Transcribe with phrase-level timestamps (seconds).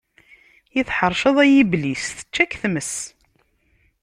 [0.79, 2.93] I tḥeṛceḍ ay Iblis, tečča-k tmes.